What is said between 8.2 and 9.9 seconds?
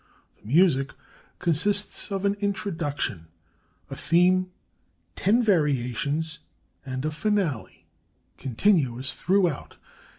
continuous throughout.